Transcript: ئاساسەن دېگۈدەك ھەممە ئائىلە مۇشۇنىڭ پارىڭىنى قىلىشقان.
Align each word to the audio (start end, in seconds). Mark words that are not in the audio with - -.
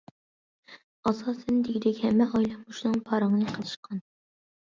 ئاساسەن 1.09 1.59
دېگۈدەك 1.67 1.99
ھەممە 2.05 2.27
ئائىلە 2.31 2.57
مۇشۇنىڭ 2.61 2.97
پارىڭىنى 3.11 3.53
قىلىشقان. 3.53 4.01